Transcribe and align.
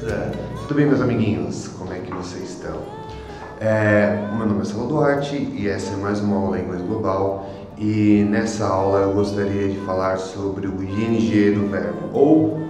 Tudo 0.00 0.74
bem, 0.74 0.86
meus 0.86 1.00
amiguinhos? 1.00 1.68
Como 1.68 1.92
é 1.92 2.00
que 2.00 2.12
vocês 2.12 2.50
estão? 2.50 2.78
É, 3.60 4.26
meu 4.36 4.44
nome 4.44 4.62
é 4.62 4.64
Saulo 4.64 4.88
Duarte 4.88 5.36
e 5.36 5.68
essa 5.68 5.94
é 5.94 5.96
mais 5.96 6.20
uma 6.20 6.36
aula 6.36 6.58
em 6.58 6.64
inglês 6.64 6.82
global. 6.82 7.48
E 7.78 8.26
nessa 8.28 8.66
aula 8.66 9.02
eu 9.02 9.12
gostaria 9.12 9.68
de 9.68 9.78
falar 9.86 10.16
sobre 10.16 10.66
o 10.66 10.82
ING 10.82 11.52
do 11.52 11.70
verbo, 11.70 12.08
ou 12.12 12.60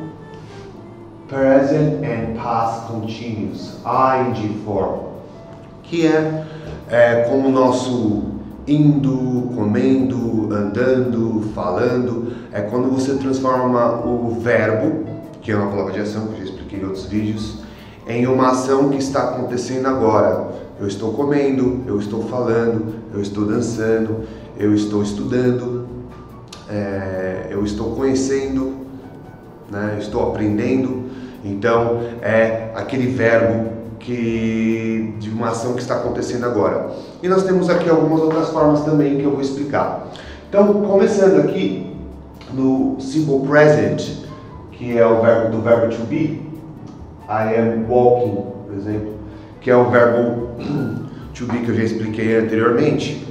Present 1.27 2.05
and 2.05 2.37
Past 2.37 2.89
Continuous, 2.89 3.79
ING 3.87 4.63
form, 4.63 5.07
que 5.83 6.07
é, 6.07 6.45
é 6.91 7.27
como 7.31 7.49
o 7.49 7.53
nosso 7.53 8.25
indo, 8.69 9.51
comendo, 9.55 10.55
andando, 10.55 11.51
falando, 11.55 12.35
é 12.53 12.61
quando 12.61 12.91
você 12.91 13.15
transforma 13.15 14.05
o 14.05 14.39
verbo, 14.41 15.07
que 15.41 15.51
é 15.53 15.57
uma 15.57 15.71
palavra 15.71 15.95
de 15.95 16.01
ação, 16.01 16.27
que 16.29 16.43
eu 16.43 16.47
já 16.49 16.54
em 16.81 16.85
outros 16.85 17.07
vídeos, 17.07 17.59
em 18.07 18.27
uma 18.27 18.51
ação 18.51 18.91
que 18.91 18.99
está 18.99 19.31
acontecendo 19.31 19.87
agora. 19.87 20.53
Eu 20.79 20.87
estou 20.87 21.13
comendo, 21.13 21.83
eu 21.87 21.99
estou 21.99 22.25
falando, 22.25 22.95
eu 23.13 23.21
estou 23.21 23.47
dançando, 23.47 24.25
eu 24.59 24.75
estou 24.75 25.03
estudando, 25.03 25.87
é, 26.69 27.47
eu 27.51 27.65
estou 27.65 27.95
conhecendo, 27.95 28.75
né, 29.71 29.93
eu 29.95 30.01
estou 30.01 30.29
aprendendo. 30.31 31.05
Então, 31.45 32.01
é 32.23 32.71
aquele 32.75 33.07
verbo 33.07 33.73
que 34.01 35.15
de 35.19 35.31
uma 35.31 35.51
ação 35.51 35.75
que 35.75 35.81
está 35.81 35.97
acontecendo 35.97 36.45
agora. 36.45 36.91
E 37.23 37.29
nós 37.29 37.45
temos 37.45 37.71
aqui 37.71 37.89
algumas 37.89 38.21
outras 38.21 38.51
formas 38.51 38.85
também 38.85 39.17
que 39.17 39.25
eu 39.25 39.31
vou 39.31 39.41
explicar. 39.41 40.09
Então, 40.49 40.83
começando 40.85 41.41
aqui 41.41 41.95
no 42.53 42.97
simple 43.01 43.41
present, 43.47 44.25
que 44.73 44.97
é 44.97 45.07
o 45.07 45.23
verbo 45.23 45.57
do 45.57 45.63
verbo 45.63 45.95
to 45.95 46.03
be, 46.05 46.44
I 47.29 47.57
am 47.59 47.87
walking, 47.89 48.37
por 48.67 48.75
exemplo, 48.77 49.15
que 49.61 49.71
é 49.71 49.77
o 49.77 49.91
verbo 49.91 50.49
to 51.35 51.47
be 51.47 51.59
que 51.59 51.71
eu 51.71 51.77
já 51.77 51.83
expliquei 51.85 52.37
anteriormente, 52.37 53.27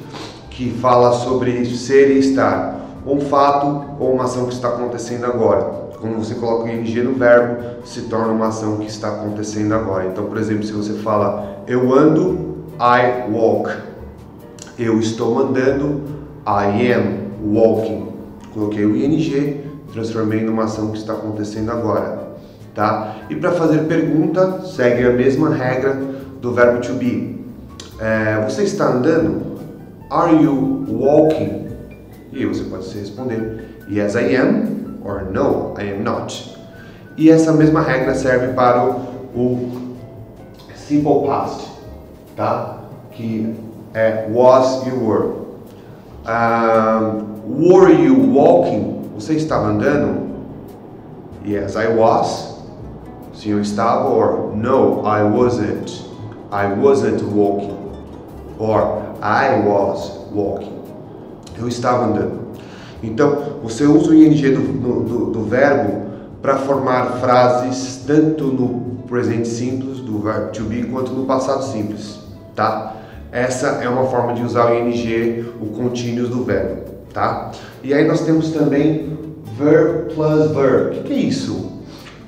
que 0.50 0.72
fala 0.72 1.14
sobre 1.14 1.66
ser 1.66 2.12
e 2.12 2.20
estar, 2.20 2.80
um 3.06 3.20
fato 3.20 3.96
ou 4.00 4.14
uma 4.14 4.26
ação 4.26 4.46
que 4.46 4.54
está 4.54 4.70
acontecendo 4.70 5.26
agora 5.26 5.84
quando 6.04 6.18
você 6.18 6.36
coloca 6.36 6.66
o 6.66 6.70
ing 6.70 7.02
no 7.02 7.14
verbo, 7.14 7.86
se 7.86 8.02
torna 8.02 8.34
uma 8.34 8.50
ação 8.50 8.76
que 8.76 8.88
está 8.88 9.08
acontecendo 9.08 9.74
agora. 9.74 10.06
Então, 10.08 10.26
por 10.26 10.38
exemplo, 10.38 10.66
se 10.66 10.74
você 10.74 10.96
fala 10.96 11.64
eu 11.66 11.94
ando, 11.94 12.58
I 12.78 13.32
walk. 13.32 13.72
Eu 14.78 15.00
estou 15.00 15.40
andando, 15.40 16.02
I 16.46 16.92
am 16.92 17.30
walking. 17.42 18.10
Coloquei 18.54 18.86
o 18.86 18.98
ing, 18.98 19.62
transformei 19.94 20.42
numa 20.42 20.66
ação 20.66 20.92
que 20.92 20.98
está 20.98 21.14
acontecendo 21.14 21.72
agora, 21.72 22.34
tá? 22.74 23.16
E 23.30 23.36
para 23.36 23.52
fazer 23.52 23.80
pergunta, 23.86 24.62
segue 24.62 25.06
a 25.06 25.12
mesma 25.12 25.54
regra 25.54 25.94
do 26.42 26.54
verbo 26.54 26.82
to 26.82 26.94
be. 26.94 27.44
É, 28.00 28.44
você 28.48 28.64
está 28.64 28.88
andando? 28.88 29.54
Are 30.10 30.36
you 30.36 30.86
walking? 30.90 31.68
E 32.32 32.46
você 32.46 32.64
pode 32.64 32.88
responder 32.98 33.70
Yes, 33.90 34.16
I 34.16 34.36
am 34.36 35.00
or 35.04 35.24
no, 35.32 35.74
I 35.78 35.84
am 35.92 36.04
not. 36.04 36.58
E 37.18 37.30
essa 37.30 37.52
mesma 37.52 37.82
regra 37.82 38.16
serve 38.16 38.54
para 38.54 38.84
o, 38.84 38.92
o 39.36 39.72
simple 40.76 41.28
past, 41.28 41.70
tá? 42.36 42.80
Que 43.12 43.56
é 43.94 44.28
was 44.32 44.86
you 44.88 44.96
were. 44.96 45.44
Um, 46.26 47.44
were 47.46 47.94
you 47.94 48.16
walking? 48.34 49.10
Você 49.16 49.34
estava 49.34 49.68
andando? 49.68 50.24
Yes, 51.46 51.76
I 51.76 51.88
was. 51.88 52.53
Sim, 53.34 53.52
eu 53.52 53.62
estava. 53.62 54.10
Or 54.10 54.56
no, 54.56 55.02
I 55.06 55.24
wasn't. 55.24 56.06
I 56.52 56.68
wasn't 56.80 57.24
walking. 57.24 57.78
Or 58.60 59.02
I 59.22 59.60
was 59.66 60.12
walking. 60.32 60.74
Eu 61.58 61.68
estava 61.68 62.06
andando. 62.06 62.44
Então, 63.02 63.60
você 63.62 63.86
usa 63.86 64.12
o 64.12 64.14
ing 64.14 64.42
do, 64.52 65.04
do, 65.04 65.32
do 65.32 65.44
verbo 65.44 66.04
para 66.42 66.58
formar 66.58 67.20
frases 67.20 68.04
tanto 68.06 68.46
no 68.46 69.04
presente 69.08 69.48
simples, 69.48 70.00
do 70.00 70.20
verbo 70.20 70.52
to 70.52 70.64
be, 70.64 70.84
quanto 70.84 71.12
no 71.12 71.26
passado 71.26 71.64
simples, 71.64 72.20
tá? 72.56 72.96
Essa 73.32 73.80
é 73.82 73.90
uma 73.90 74.06
forma 74.06 74.34
de 74.34 74.44
usar 74.44 74.72
o 74.72 74.76
ing, 74.76 75.46
o 75.62 75.68
continuous 75.68 76.30
do 76.30 76.44
verbo, 76.44 76.84
tá? 77.14 77.52
E 77.84 77.94
aí 77.94 78.08
nós 78.08 78.22
temos 78.22 78.52
também 78.52 79.18
verb 79.58 80.14
plus 80.14 80.52
verb. 80.52 81.00
O 81.00 81.04
que 81.04 81.14
é 81.14 81.18
isso? 81.18 81.83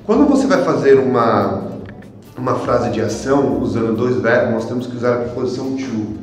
Quando 0.06 0.24
você 0.24 0.46
vai 0.46 0.62
fazer 0.62 1.00
uma, 1.00 1.64
uma 2.38 2.54
frase 2.54 2.90
de 2.90 3.00
ação 3.00 3.60
usando 3.60 3.96
dois 3.96 4.14
verbos, 4.20 4.54
nós 4.54 4.64
temos 4.66 4.86
que 4.86 4.96
usar 4.96 5.14
a 5.14 5.16
preposição 5.18 5.74
to, 5.74 6.14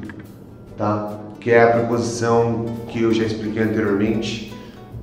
tá? 0.78 1.20
que 1.42 1.52
é 1.52 1.64
a 1.64 1.72
preposição 1.74 2.64
que 2.88 3.02
eu 3.02 3.14
já 3.14 3.26
expliquei 3.26 3.62
anteriormente. 3.62 4.54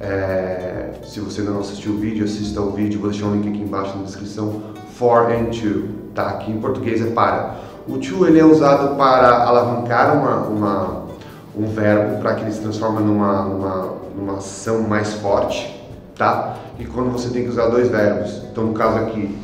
É, 0.01 0.93
se 1.05 1.21
você 1.21 1.43
não 1.43 1.61
assistiu 1.61 1.93
o 1.93 1.99
vídeo, 1.99 2.25
assista 2.25 2.63
o 2.63 2.71
vídeo, 2.71 2.99
vou 2.99 3.11
deixar 3.11 3.27
um 3.27 3.35
link 3.35 3.51
aqui 3.51 3.63
embaixo 3.63 3.99
na 3.99 4.05
descrição. 4.05 4.63
For 4.95 5.31
and 5.31 5.51
to, 5.51 5.89
tá? 6.15 6.33
Que 6.39 6.51
em 6.51 6.59
português 6.59 7.03
é 7.03 7.11
para. 7.11 7.57
O 7.87 7.99
to 7.99 8.27
ele 8.27 8.39
é 8.39 8.45
usado 8.47 8.97
para 8.97 9.45
alavancar 9.47 10.17
uma, 10.17 10.37
uma 10.47 11.07
um 11.55 11.67
verbo 11.67 12.19
para 12.21 12.35
que 12.35 12.45
ele 12.45 12.53
se 12.53 12.61
transforme 12.61 13.03
numa, 13.03 13.43
numa, 13.43 13.95
numa 14.17 14.37
ação 14.39 14.81
mais 14.83 15.13
forte, 15.15 15.80
tá? 16.21 16.57
E 16.79 16.85
quando 16.85 17.11
você 17.11 17.31
tem 17.31 17.45
que 17.45 17.49
usar 17.49 17.69
dois 17.69 17.89
verbos. 17.89 18.43
Então, 18.53 18.65
no 18.65 18.75
caso 18.75 18.99
aqui, 18.99 19.35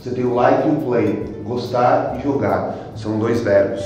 você 0.00 0.10
tem 0.10 0.24
o 0.24 0.34
like 0.34 0.66
e 0.66 0.72
o 0.72 0.76
play, 0.80 1.42
gostar 1.44 2.16
e 2.18 2.22
jogar. 2.24 2.74
São 2.96 3.16
dois 3.16 3.40
verbos 3.42 3.80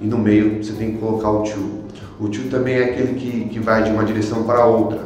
e 0.00 0.06
no 0.06 0.18
meio 0.18 0.62
você 0.62 0.72
tem 0.72 0.92
que 0.92 0.98
colocar 0.98 1.30
o 1.30 1.44
to. 1.44 1.80
O 2.18 2.28
to 2.28 2.48
também 2.50 2.74
é 2.74 2.84
aquele 2.84 3.14
que, 3.14 3.48
que 3.48 3.60
vai 3.60 3.84
de 3.84 3.90
uma 3.90 4.04
direção 4.04 4.42
para 4.42 4.64
outra. 4.64 4.98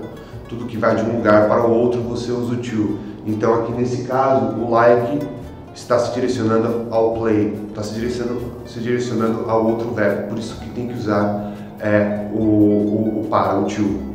Tudo 0.48 0.64
que 0.64 0.78
vai 0.78 0.96
de 0.96 1.02
um 1.02 1.18
lugar 1.18 1.46
para 1.46 1.66
o 1.66 1.70
outro 1.70 2.00
você 2.00 2.32
usa 2.32 2.54
o 2.54 2.56
to. 2.56 2.98
Então 3.26 3.54
aqui 3.54 3.72
nesse 3.72 4.04
caso 4.04 4.56
o 4.56 4.70
like 4.70 5.26
está 5.74 5.98
se 5.98 6.14
direcionando 6.14 6.86
ao 6.90 7.12
play, 7.12 7.54
está 7.68 7.82
se 7.82 7.94
direcionando, 7.94 8.40
se 8.64 8.80
direcionando 8.80 9.50
ao 9.50 9.66
outro 9.66 9.90
verbo. 9.90 10.28
Por 10.28 10.38
isso 10.38 10.58
que 10.58 10.70
tem 10.70 10.88
que 10.88 10.94
usar 10.94 11.52
é, 11.80 12.28
o, 12.32 12.38
o, 12.38 13.20
o 13.24 13.26
para, 13.28 13.58
o 13.58 13.66
to. 13.66 14.13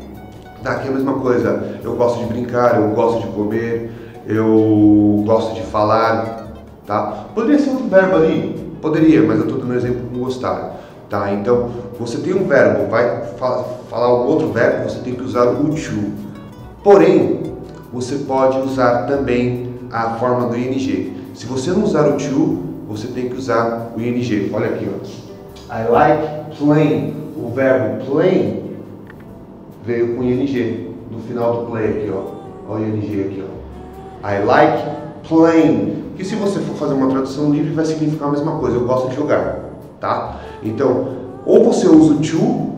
Tá, 0.64 0.72
aqui 0.72 0.88
é 0.88 0.92
a 0.92 0.94
mesma 0.94 1.14
coisa. 1.14 1.80
Eu 1.84 1.96
gosto 1.96 2.20
de 2.20 2.25
brincar, 2.25 2.80
eu 2.80 2.90
gosto 2.90 3.22
de 3.22 3.28
comer, 3.28 3.92
eu 4.28 5.24
gosto 5.25 5.56
de 5.56 5.62
falar, 5.62 6.47
tá? 6.86 7.25
Poderia 7.34 7.59
ser 7.59 7.70
outro 7.70 7.88
verbo 7.88 8.16
ali, 8.18 8.70
Poderia, 8.81 9.22
mas 9.24 9.38
eu 9.38 9.44
estou 9.44 9.59
dando 9.59 9.74
um 9.74 9.75
exemplo 9.75 10.02
com 10.09 10.20
gostar. 10.20 10.78
Tá? 11.09 11.34
Então, 11.34 11.70
você 12.00 12.18
tem 12.18 12.34
um 12.34 12.47
verbo, 12.47 12.90
vai 12.90 13.24
falar 13.90 14.14
um 14.14 14.28
outro 14.28 14.52
verbo, 14.52 14.90
você 14.90 15.00
tem 15.00 15.16
que 15.16 15.24
usar 15.24 15.46
o 15.47 15.70
to. 15.70 16.14
Porém, 16.84 17.41
você 17.91 18.16
pode 18.20 18.59
usar 18.59 19.06
também 19.08 19.74
a 19.91 20.12
forma 20.12 20.47
do 20.47 20.56
ing. 20.56 21.18
Se 21.34 21.46
você 21.46 21.72
não 21.72 21.84
usar 21.84 22.08
o 22.08 22.18
to, 22.18 22.59
você 22.88 23.08
tem 23.08 23.28
que 23.28 23.36
usar 23.36 23.91
o 23.97 24.00
ing. 24.00 24.52
Olha 24.53 24.68
aqui, 24.68 24.88
ó. 24.88 25.76
I 25.76 25.90
like 25.90 26.58
playing. 26.58 27.16
O 27.36 27.52
verbo 27.53 28.06
playing 28.06 28.69
veio 29.90 30.16
com 30.16 30.24
ing 30.24 30.94
no 31.10 31.20
final 31.20 31.62
do 31.62 31.72
play 31.72 31.86
aqui, 31.86 32.14
ó. 32.14 32.72
Olha 32.72 32.86
o 32.86 32.88
ing 32.90 33.22
aqui, 33.22 33.44
ó. 33.44 34.30
I 34.30 34.46
like 34.46 34.84
playing 35.28 36.14
que 36.16 36.24
se 36.24 36.36
você 36.36 36.60
for 36.60 36.76
fazer 36.76 36.94
uma 36.94 37.08
tradução 37.08 37.50
livre 37.50 37.74
vai 37.74 37.86
significar 37.86 38.28
a 38.28 38.32
mesma 38.32 38.60
coisa, 38.60 38.78
eu 38.78 38.86
gosto 38.86 39.10
de 39.10 39.16
jogar, 39.16 39.60
tá? 40.00 40.42
Então, 40.62 41.08
ou 41.46 41.64
você 41.64 41.88
usa 41.88 42.14
o 42.14 42.18
to, 42.18 42.70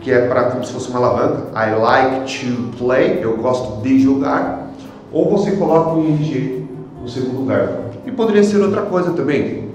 que 0.00 0.12
é 0.12 0.28
para 0.28 0.50
como 0.50 0.64
se 0.64 0.72
fosse 0.72 0.90
uma 0.90 0.98
alavanca, 0.98 1.46
I 1.54 1.74
like 1.74 2.38
to 2.38 2.76
play, 2.78 3.18
eu 3.22 3.38
gosto 3.38 3.82
de 3.82 3.98
jogar, 3.98 4.70
ou 5.12 5.28
você 5.30 5.52
coloca 5.52 5.94
o 5.94 6.00
ing 6.00 6.68
no 7.00 7.08
segundo 7.08 7.46
verbo. 7.46 7.86
E 8.04 8.12
poderia 8.12 8.44
ser 8.44 8.58
outra 8.58 8.82
coisa 8.82 9.12
também. 9.12 9.70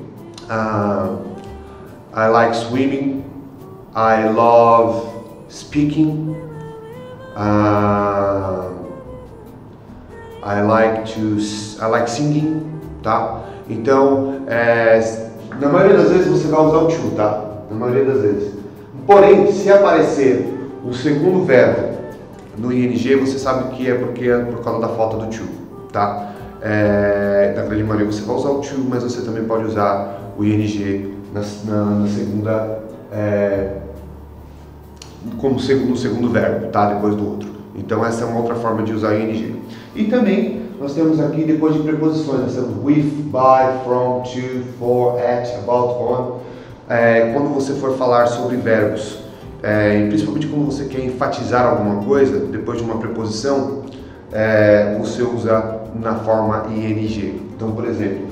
Uh, 0.50 1.18
I 2.16 2.28
like 2.30 2.56
swimming, 2.56 3.24
I 3.96 4.30
love 4.30 5.08
speaking, 5.50 6.36
uh, 7.36 8.72
I 10.44 10.62
like 10.62 11.06
to 11.14 11.38
I 11.80 11.88
like 11.88 12.10
singing, 12.10 12.64
tá? 13.04 13.44
Então, 13.70 14.42
é, 14.48 15.00
na 15.60 15.70
maioria 15.70 15.98
das 15.98 16.10
vezes 16.10 16.28
você 16.28 16.48
vai 16.48 16.62
usar 16.66 16.78
o 16.78 16.88
to, 16.88 17.16
tá? 17.16 17.46
Na 17.70 17.78
maioria 17.78 18.06
das 18.06 18.22
vezes. 18.22 18.54
Porém, 19.06 19.52
se 19.52 19.72
aparecer 19.72 20.54
o 20.86 20.94
segundo 20.94 21.46
verbo 21.46 21.92
no 22.58 22.72
ing, 22.72 23.16
você 23.20 23.40
sabe 23.40 23.76
que 23.76 23.90
é 23.90 23.96
porque 23.96 24.30
é 24.30 24.38
por 24.40 24.64
causa 24.64 24.82
da 24.82 24.90
falta 24.90 25.18
do 25.18 25.28
to, 25.28 25.44
tá? 25.92 26.34
É, 26.62 27.54
na 27.56 27.64
grande 27.64 27.84
maioria 27.84 28.06
você 28.06 28.22
vai 28.22 28.36
usar 28.36 28.50
o 28.50 28.60
to, 28.60 28.80
mas 28.90 29.04
você 29.04 29.22
também 29.22 29.44
pode 29.44 29.66
usar 29.66 30.34
o 30.38 30.44
ing 30.44 31.16
na, 31.34 31.42
na, 31.66 31.86
na 31.86 32.08
segunda, 32.08 32.80
é, 33.12 33.78
como 35.38 35.56
no 35.56 35.98
segundo 35.98 36.30
verbo, 36.30 36.68
tá? 36.68 36.94
Depois 36.94 37.16
do 37.16 37.30
outro. 37.30 37.50
Então 37.76 38.06
essa 38.06 38.24
é 38.24 38.28
uma 38.28 38.40
outra 38.40 38.56
forma 38.56 38.84
de 38.84 38.94
usar 38.94 39.16
ing. 39.18 39.62
E 39.96 40.06
também 40.06 40.62
nós 40.80 40.94
temos 40.94 41.20
aqui, 41.20 41.44
depois 41.44 41.76
de 41.76 41.82
preposições, 41.82 42.42
nós 42.42 42.56
temos 42.56 42.84
with, 42.84 43.30
by, 43.32 43.84
from, 43.84 44.24
to, 44.24 44.64
for, 44.80 45.20
at, 45.20 45.48
about, 45.64 45.94
on. 46.02 46.40
É, 46.90 47.32
quando 47.34 47.54
você 47.54 47.74
for 47.74 47.96
falar 47.98 48.28
sobre 48.28 48.58
verbos, 48.58 49.20
é, 49.62 50.08
principalmente 50.08 50.48
quando 50.48 50.66
você 50.66 50.86
quer 50.86 51.06
enfatizar 51.06 51.68
alguma 51.68 52.04
coisa, 52.04 52.40
depois 52.48 52.80
de 52.80 52.84
uma 52.84 52.98
preposição, 52.98 53.84
é, 54.32 54.98
você 55.00 55.22
usa 55.22 55.82
na 55.94 56.16
forma 56.16 56.66
ing. 56.70 57.42
Então, 57.56 57.72
por 57.72 57.86
exemplo, 57.86 58.26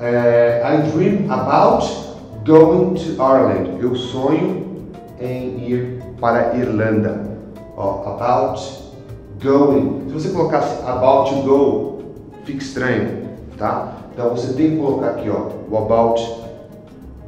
é, 0.00 0.62
I 0.62 0.90
dream 0.90 1.32
about 1.32 1.88
going 2.44 2.94
to 2.94 3.12
Ireland. 3.12 3.80
Eu 3.80 3.94
sonho 3.94 4.66
em 5.20 5.68
ir 5.68 5.99
para 6.20 6.56
Irlanda. 6.56 7.20
Ó, 7.76 8.02
about 8.06 8.60
going. 9.42 10.04
Se 10.08 10.12
você 10.12 10.28
colocasse 10.30 10.82
about 10.86 11.30
to 11.30 11.42
go, 11.42 11.98
fica 12.44 12.62
estranho, 12.62 13.30
tá? 13.56 13.96
Então 14.12 14.30
você 14.30 14.52
tem 14.52 14.72
que 14.72 14.76
colocar 14.76 15.10
aqui, 15.10 15.30
ó, 15.30 15.48
o 15.70 15.78
about 15.78 16.20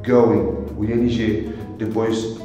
going, 0.05 0.53
o 0.77 0.85
ing, 0.85 1.53
depois 1.77 2.37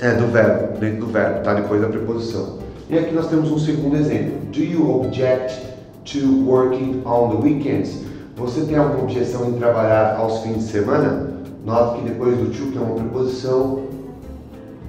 é, 0.00 0.14
do 0.14 0.26
verbo, 0.26 0.78
dentro 0.78 1.06
do 1.06 1.12
verbo, 1.12 1.42
tá? 1.42 1.54
Depois 1.54 1.80
da 1.80 1.88
preposição. 1.88 2.58
E 2.90 2.98
aqui 2.98 3.14
nós 3.14 3.28
temos 3.28 3.50
um 3.50 3.58
segundo 3.58 3.96
exemplo. 3.96 4.38
Do 4.50 4.60
you 4.60 5.00
object 5.00 5.62
to 6.04 6.44
working 6.44 7.02
on 7.06 7.30
the 7.30 7.36
weekends? 7.36 8.02
Você 8.36 8.62
tem 8.62 8.76
alguma 8.76 9.04
objeção 9.04 9.48
em 9.48 9.52
trabalhar 9.52 10.16
aos 10.16 10.40
fins 10.40 10.56
de 10.56 10.64
semana? 10.64 11.32
Note 11.64 12.00
que 12.00 12.08
depois 12.08 12.36
do 12.36 12.46
to, 12.46 12.72
que 12.72 12.78
é 12.78 12.80
uma 12.80 12.96
preposição, 12.96 13.82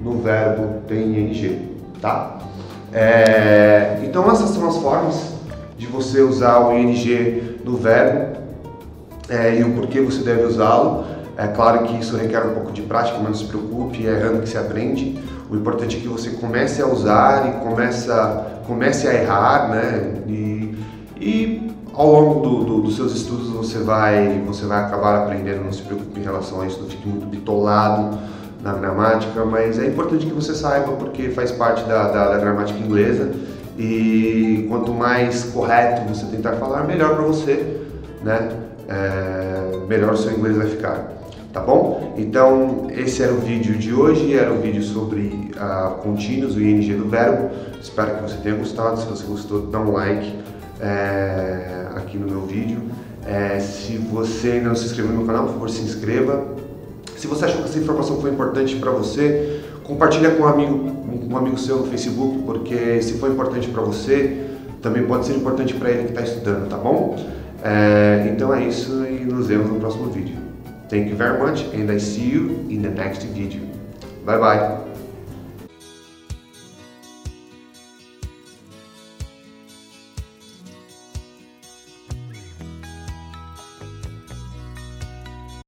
no 0.03 0.21
verbo 0.21 0.81
tem 0.87 1.17
ing, 1.17 1.69
tá? 2.01 2.39
É, 2.91 4.01
então 4.03 4.29
essas 4.29 4.49
são 4.49 4.67
as 4.67 4.77
formas 4.77 5.33
de 5.77 5.87
você 5.87 6.21
usar 6.21 6.59
o 6.59 6.77
ing 6.77 7.59
no 7.63 7.77
verbo 7.77 8.37
é, 9.29 9.57
e 9.57 9.63
o 9.63 9.71
porquê 9.71 10.01
você 10.01 10.21
deve 10.21 10.43
usá-lo. 10.43 11.05
É 11.35 11.47
claro 11.47 11.85
que 11.85 11.97
isso 11.97 12.15
requer 12.15 12.45
um 12.45 12.53
pouco 12.53 12.71
de 12.71 12.83
prática, 12.83 13.17
mas 13.17 13.27
não 13.27 13.33
se 13.33 13.45
preocupe, 13.45 14.05
é 14.05 14.11
errando 14.11 14.41
que 14.41 14.49
se 14.49 14.57
aprende. 14.57 15.17
O 15.49 15.55
importante 15.55 15.97
é 15.97 15.99
que 15.99 16.07
você 16.07 16.31
comece 16.31 16.81
a 16.81 16.87
usar 16.87 17.47
e 17.49 18.65
comece 18.67 19.07
a 19.07 19.13
errar, 19.13 19.69
né? 19.69 20.13
E, 20.27 20.77
e 21.19 21.71
ao 21.93 22.11
longo 22.11 22.41
do, 22.41 22.63
do, 22.63 22.81
dos 22.81 22.95
seus 22.95 23.15
estudos 23.15 23.49
você 23.49 23.79
vai, 23.79 24.43
você 24.45 24.65
vai 24.65 24.83
acabar 24.83 25.23
aprendendo, 25.23 25.63
não 25.63 25.71
se 25.71 25.81
preocupe 25.81 26.19
em 26.19 26.23
relação 26.23 26.61
a 26.61 26.67
isso, 26.67 26.81
não 26.81 26.87
fique 26.87 27.07
muito 27.07 27.25
bitolado 27.25 28.17
na 28.63 28.73
gramática, 28.73 29.45
mas 29.45 29.77
é 29.77 29.85
importante 29.85 30.25
que 30.25 30.33
você 30.33 30.55
saiba 30.55 30.93
porque 30.93 31.29
faz 31.29 31.51
parte 31.51 31.83
da, 31.83 32.09
da, 32.09 32.29
da 32.29 32.37
gramática 32.39 32.79
inglesa 32.79 33.31
e 33.77 34.65
quanto 34.69 34.93
mais 34.93 35.43
correto 35.45 36.07
você 36.07 36.25
tentar 36.27 36.53
falar, 36.53 36.83
melhor 36.85 37.15
para 37.15 37.25
você, 37.25 37.81
né? 38.23 38.49
É, 38.87 39.85
melhor 39.87 40.13
o 40.13 40.17
seu 40.17 40.31
inglês 40.31 40.57
vai 40.57 40.67
ficar 40.67 41.13
tá 41.53 41.61
bom? 41.61 42.15
Então, 42.17 42.87
esse 42.89 43.21
era 43.21 43.31
o 43.31 43.37
vídeo 43.37 43.77
de 43.77 43.93
hoje, 43.93 44.35
era 44.35 44.51
o 44.51 44.59
vídeo 44.59 44.81
sobre 44.81 45.51
uh, 45.55 45.91
contínuos, 46.01 46.55
o 46.55 46.61
ING 46.61 46.95
do 46.95 47.07
verbo. 47.07 47.51
Espero 47.79 48.15
que 48.15 48.23
você 48.23 48.37
tenha 48.37 48.55
gostado. 48.55 48.99
Se 48.99 49.05
você 49.05 49.23
gostou, 49.23 49.67
dá 49.67 49.79
um 49.79 49.91
like 49.91 50.35
é, 50.81 51.89
aqui 51.95 52.17
no 52.17 52.27
meu 52.27 52.41
vídeo. 52.41 52.81
É, 53.25 53.59
se 53.59 53.97
você 53.97 54.59
não 54.59 54.73
se 54.73 54.85
inscreveu 54.85 55.13
no 55.13 55.27
canal, 55.27 55.45
por 55.45 55.53
favor, 55.53 55.69
se 55.69 55.83
inscreva. 55.83 56.43
Se 57.23 57.27
você 57.29 57.45
achou 57.45 57.61
que 57.61 57.69
essa 57.69 57.79
informação 57.79 58.19
foi 58.19 58.31
importante 58.31 58.75
para 58.75 58.91
você, 58.91 59.61
compartilha 59.81 60.31
com 60.31 60.43
um 60.43 60.45
amigo, 60.45 60.91
um 61.31 61.37
amigo 61.37 61.57
seu 61.57 61.77
no 61.77 61.87
Facebook, 61.87 62.39
porque 62.39 63.01
se 63.01 63.13
for 63.13 63.31
importante 63.31 63.69
para 63.69 63.81
você, 63.81 64.43
também 64.81 65.05
pode 65.05 65.27
ser 65.27 65.37
importante 65.37 65.73
para 65.73 65.89
ele 65.89 66.03
que 66.03 66.09
está 66.09 66.21
estudando, 66.21 66.67
tá 66.67 66.75
bom? 66.75 67.15
É, 67.63 68.29
então 68.29 68.53
é 68.53 68.67
isso 68.67 69.05
e 69.05 69.23
nos 69.23 69.47
vemos 69.47 69.69
no 69.69 69.79
próximo 69.79 70.09
vídeo. 70.09 70.35
Thank 70.89 71.11
you 71.11 71.15
very 71.15 71.39
much 71.41 71.63
and 71.73 71.89
I 71.89 71.97
see 71.97 72.29
you 72.29 72.65
in 72.69 72.81
the 72.81 72.89
next 72.89 73.25
video. 73.27 73.61
Bye 74.25 74.39
bye. 74.39 74.92